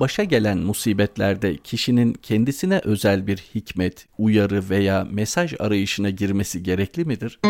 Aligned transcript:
Başa 0.00 0.24
gelen 0.24 0.58
musibetlerde 0.58 1.56
kişinin 1.56 2.12
kendisine 2.12 2.80
özel 2.84 3.26
bir 3.26 3.36
hikmet, 3.36 4.06
uyarı 4.18 4.70
veya 4.70 5.06
mesaj 5.10 5.54
arayışına 5.58 6.10
girmesi 6.10 6.62
gerekli 6.62 7.04
midir? 7.04 7.40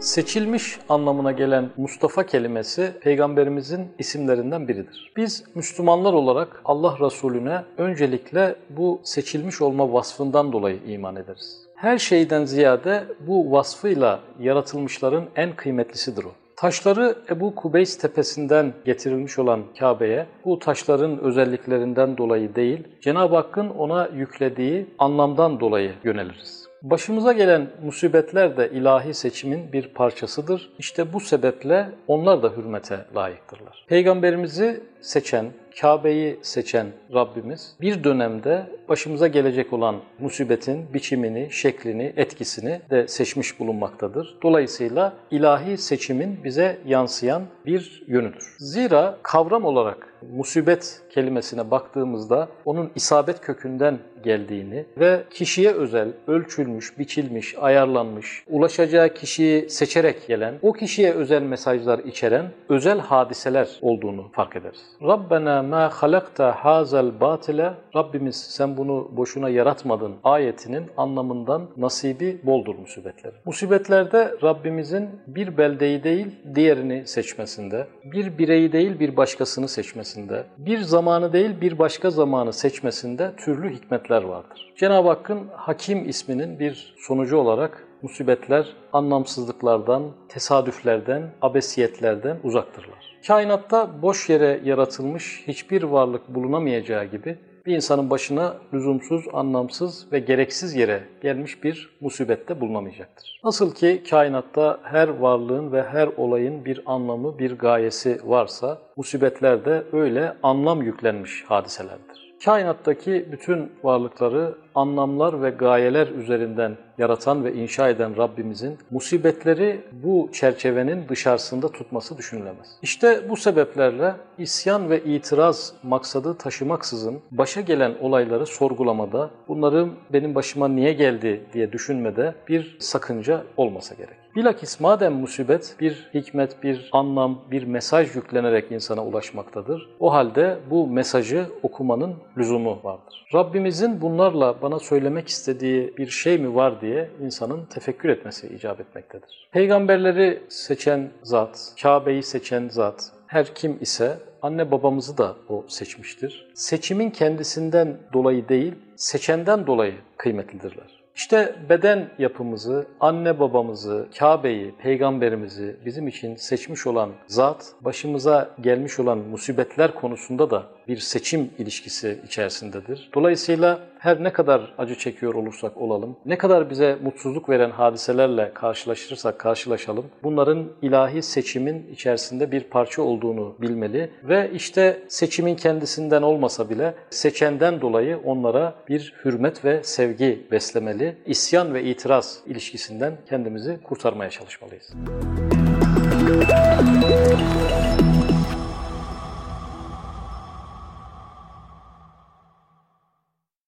Seçilmiş 0.00 0.78
anlamına 0.88 1.32
gelen 1.32 1.70
Mustafa 1.76 2.26
kelimesi 2.26 2.92
peygamberimizin 3.00 3.88
isimlerinden 3.98 4.68
biridir. 4.68 5.12
Biz 5.16 5.44
Müslümanlar 5.54 6.12
olarak 6.12 6.62
Allah 6.64 6.96
Resulüne 7.00 7.62
öncelikle 7.78 8.56
bu 8.70 9.00
seçilmiş 9.04 9.62
olma 9.62 9.92
vasfından 9.92 10.52
dolayı 10.52 10.78
iman 10.86 11.16
ederiz. 11.16 11.56
Her 11.74 11.98
şeyden 11.98 12.44
ziyade 12.44 13.04
bu 13.26 13.52
vasfıyla 13.52 14.20
yaratılmışların 14.40 15.24
en 15.36 15.56
kıymetlisidir 15.56 16.24
o. 16.24 16.32
Taşları 16.60 17.18
Ebu 17.30 17.54
Kubeys 17.54 17.98
tepesinden 17.98 18.72
getirilmiş 18.84 19.38
olan 19.38 19.62
Kabe'ye 19.78 20.26
bu 20.44 20.58
taşların 20.58 21.18
özelliklerinden 21.18 22.18
dolayı 22.18 22.54
değil, 22.54 22.88
Cenab-ı 23.00 23.36
Hakk'ın 23.36 23.68
ona 23.70 24.08
yüklediği 24.14 24.86
anlamdan 24.98 25.60
dolayı 25.60 25.92
yöneliriz. 26.04 26.69
Başımıza 26.82 27.32
gelen 27.32 27.66
musibetler 27.82 28.56
de 28.56 28.70
ilahi 28.70 29.14
seçimin 29.14 29.72
bir 29.72 29.88
parçasıdır. 29.88 30.70
İşte 30.78 31.12
bu 31.12 31.20
sebeple 31.20 31.88
onlar 32.06 32.42
da 32.42 32.52
hürmete 32.56 33.04
layıktırlar. 33.16 33.84
Peygamberimizi 33.88 34.80
seçen, 35.00 35.46
Kabe'yi 35.80 36.38
seçen 36.42 36.86
Rabbimiz 37.14 37.76
bir 37.80 38.04
dönemde 38.04 38.66
başımıza 38.88 39.26
gelecek 39.26 39.72
olan 39.72 39.96
musibetin 40.18 40.94
biçimini, 40.94 41.48
şeklini, 41.50 42.12
etkisini 42.16 42.80
de 42.90 43.08
seçmiş 43.08 43.60
bulunmaktadır. 43.60 44.36
Dolayısıyla 44.42 45.12
ilahi 45.30 45.78
seçimin 45.78 46.44
bize 46.44 46.78
yansıyan 46.86 47.42
bir 47.66 48.02
yönüdür. 48.06 48.56
Zira 48.58 49.18
kavram 49.22 49.64
olarak 49.64 50.09
musibet 50.32 51.02
kelimesine 51.10 51.70
baktığımızda 51.70 52.48
onun 52.64 52.90
isabet 52.94 53.40
kökünden 53.40 53.98
geldiğini 54.22 54.84
ve 54.98 55.24
kişiye 55.30 55.72
özel, 55.72 56.08
ölçülmüş, 56.26 56.98
biçilmiş, 56.98 57.54
ayarlanmış, 57.60 58.44
ulaşacağı 58.48 59.14
kişiyi 59.14 59.70
seçerek 59.70 60.26
gelen, 60.26 60.54
o 60.62 60.72
kişiye 60.72 61.12
özel 61.12 61.42
mesajlar 61.42 61.98
içeren 61.98 62.46
özel 62.68 62.98
hadiseler 62.98 63.68
olduğunu 63.82 64.28
fark 64.32 64.56
ederiz. 64.56 64.80
Rabbena 65.02 65.62
ma 65.62 65.90
halakta 65.90 66.52
hazel 66.52 67.20
batile 67.20 67.72
Rabbimiz 67.96 68.36
sen 68.36 68.76
bunu 68.76 69.08
boşuna 69.16 69.48
yaratmadın 69.48 70.14
ayetinin 70.24 70.84
anlamından 70.96 71.68
nasibi 71.76 72.40
boldur 72.42 72.74
musibetler. 72.74 73.32
Musibetlerde 73.44 74.34
Rabbimizin 74.42 75.08
bir 75.26 75.56
beldeyi 75.56 76.04
değil 76.04 76.26
diğerini 76.54 77.06
seçmesinde, 77.06 77.86
bir 78.04 78.38
bireyi 78.38 78.72
değil 78.72 79.00
bir 79.00 79.16
başkasını 79.16 79.68
seçmesinde, 79.68 80.09
bir 80.58 80.80
zamanı 80.80 81.32
değil 81.32 81.60
bir 81.60 81.78
başka 81.78 82.10
zamanı 82.10 82.52
seçmesinde 82.52 83.32
türlü 83.36 83.74
hikmetler 83.74 84.22
vardır. 84.22 84.72
Cenab-ı 84.76 85.08
Hakk'ın 85.08 85.48
Hakim 85.52 86.08
isminin 86.08 86.58
bir 86.58 86.94
sonucu 86.98 87.36
olarak 87.36 87.86
musibetler 88.02 88.66
anlamsızlıklardan, 88.92 90.02
tesadüflerden, 90.28 91.22
abesiyetlerden 91.42 92.36
uzaktırlar. 92.42 93.18
Kainatta 93.26 94.02
boş 94.02 94.28
yere 94.30 94.60
yaratılmış 94.64 95.42
hiçbir 95.46 95.82
varlık 95.82 96.28
bulunamayacağı 96.28 97.04
gibi 97.04 97.38
bir 97.66 97.76
insanın 97.76 98.10
başına 98.10 98.56
lüzumsuz, 98.74 99.24
anlamsız 99.32 100.12
ve 100.12 100.18
gereksiz 100.18 100.74
yere 100.74 101.02
gelmiş 101.22 101.64
bir 101.64 101.96
musibette 102.00 102.60
bulunamayacaktır. 102.60 103.40
Nasıl 103.44 103.74
ki 103.74 104.02
kainatta 104.10 104.80
her 104.82 105.08
varlığın 105.08 105.72
ve 105.72 105.82
her 105.82 106.06
olayın 106.06 106.64
bir 106.64 106.82
anlamı, 106.86 107.38
bir 107.38 107.58
gayesi 107.58 108.18
varsa, 108.24 108.78
musibetler 108.96 109.64
de 109.64 109.82
öyle 109.92 110.36
anlam 110.42 110.82
yüklenmiş 110.82 111.44
hadiselerdir. 111.44 112.30
Kainattaki 112.44 113.28
bütün 113.32 113.72
varlıkları 113.82 114.54
anlamlar 114.74 115.42
ve 115.42 115.50
gayeler 115.50 116.08
üzerinden 116.08 116.76
yaratan 117.00 117.44
ve 117.44 117.54
inşa 117.54 117.88
eden 117.88 118.16
Rabbimizin 118.16 118.78
musibetleri 118.90 119.80
bu 119.92 120.28
çerçevenin 120.32 121.08
dışarısında 121.08 121.68
tutması 121.68 122.18
düşünülemez. 122.18 122.78
İşte 122.82 123.28
bu 123.28 123.36
sebeplerle 123.36 124.14
isyan 124.38 124.90
ve 124.90 125.04
itiraz 125.04 125.72
maksadı 125.82 126.38
taşımaksızın 126.38 127.20
başa 127.30 127.60
gelen 127.60 127.94
olayları 128.00 128.46
sorgulamada, 128.46 129.30
bunların 129.48 129.90
benim 130.12 130.34
başıma 130.34 130.68
niye 130.68 130.92
geldi 130.92 131.40
diye 131.52 131.72
düşünmede 131.72 132.34
bir 132.48 132.76
sakınca 132.80 133.44
olmasa 133.56 133.94
gerek. 133.94 134.20
Bilakis 134.36 134.80
madem 134.80 135.12
musibet 135.12 135.76
bir 135.80 136.10
hikmet, 136.14 136.62
bir 136.62 136.88
anlam, 136.92 137.38
bir 137.50 137.64
mesaj 137.64 138.16
yüklenerek 138.16 138.72
insana 138.72 139.06
ulaşmaktadır, 139.06 139.88
o 140.00 140.12
halde 140.12 140.58
bu 140.70 140.86
mesajı 140.86 141.46
okumanın 141.62 142.14
lüzumu 142.38 142.78
vardır. 142.84 143.26
Rabbimizin 143.34 144.00
bunlarla 144.00 144.62
bana 144.62 144.78
söylemek 144.78 145.28
istediği 145.28 145.96
bir 145.96 146.06
şey 146.06 146.38
mi 146.38 146.54
var 146.54 146.80
diye 146.80 146.89
insanın 147.22 147.64
tefekkür 147.64 148.08
etmesi 148.08 148.46
icap 148.48 148.80
etmektedir. 148.80 149.48
Peygamberleri 149.52 150.42
seçen 150.48 151.10
zat, 151.22 151.72
Kabe'yi 151.82 152.22
seçen 152.22 152.68
zat, 152.68 153.12
her 153.26 153.54
kim 153.54 153.78
ise 153.80 154.18
anne 154.42 154.70
babamızı 154.70 155.18
da 155.18 155.36
o 155.48 155.64
seçmiştir. 155.68 156.50
Seçimin 156.54 157.10
kendisinden 157.10 157.96
dolayı 158.12 158.48
değil, 158.48 158.74
seçenden 158.96 159.66
dolayı 159.66 159.94
kıymetlidirler. 160.16 160.99
İşte 161.20 161.54
beden 161.68 162.08
yapımızı, 162.18 162.86
anne 163.00 163.40
babamızı, 163.40 164.08
Kabe'yi, 164.18 164.74
peygamberimizi 164.82 165.76
bizim 165.86 166.08
için 166.08 166.36
seçmiş 166.36 166.86
olan 166.86 167.10
zat, 167.26 167.72
başımıza 167.80 168.50
gelmiş 168.60 169.00
olan 169.00 169.18
musibetler 169.18 169.94
konusunda 169.94 170.50
da 170.50 170.64
bir 170.88 170.96
seçim 170.96 171.50
ilişkisi 171.58 172.18
içerisindedir. 172.26 173.10
Dolayısıyla 173.14 173.78
her 173.98 174.24
ne 174.24 174.32
kadar 174.32 174.74
acı 174.78 174.98
çekiyor 174.98 175.34
olursak 175.34 175.76
olalım, 175.76 176.16
ne 176.26 176.38
kadar 176.38 176.70
bize 176.70 176.96
mutsuzluk 177.02 177.48
veren 177.48 177.70
hadiselerle 177.70 178.50
karşılaşırsak 178.54 179.38
karşılaşalım, 179.38 180.04
bunların 180.22 180.64
ilahi 180.82 181.22
seçimin 181.22 181.86
içerisinde 181.92 182.52
bir 182.52 182.64
parça 182.64 183.02
olduğunu 183.02 183.54
bilmeli 183.60 184.10
ve 184.24 184.50
işte 184.54 185.02
seçimin 185.08 185.54
kendisinden 185.54 186.22
olmasa 186.22 186.70
bile 186.70 186.94
seçenden 187.10 187.80
dolayı 187.80 188.18
onlara 188.24 188.74
bir 188.88 189.14
hürmet 189.24 189.64
ve 189.64 189.82
sevgi 189.82 190.46
beslemeli, 190.50 191.09
isyan 191.26 191.74
ve 191.74 191.84
itiraz 191.84 192.40
ilişkisinden 192.46 193.16
kendimizi 193.28 193.78
kurtarmaya 193.82 194.30
çalışmalıyız. 194.30 194.94
Müzik 194.94 197.19